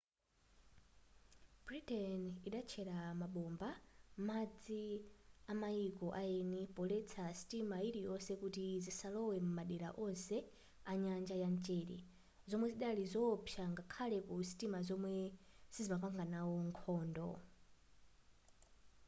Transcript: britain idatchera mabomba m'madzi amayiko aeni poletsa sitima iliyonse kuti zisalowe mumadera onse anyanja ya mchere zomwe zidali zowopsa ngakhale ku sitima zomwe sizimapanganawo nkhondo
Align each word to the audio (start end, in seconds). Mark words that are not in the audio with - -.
britain 1.65 2.21
idatchera 2.47 2.97
mabomba 3.21 3.69
m'madzi 4.21 4.83
amayiko 5.51 6.07
aeni 6.21 6.61
poletsa 6.75 7.23
sitima 7.39 7.77
iliyonse 7.89 8.33
kuti 8.41 8.65
zisalowe 8.83 9.35
mumadera 9.45 9.89
onse 10.05 10.37
anyanja 10.91 11.35
ya 11.43 11.47
mchere 11.55 11.97
zomwe 12.49 12.67
zidali 12.73 13.03
zowopsa 13.13 13.63
ngakhale 13.71 14.17
ku 14.27 14.33
sitima 14.49 14.77
zomwe 14.87 15.13
sizimapanganawo 15.73 16.55
nkhondo 16.69 17.29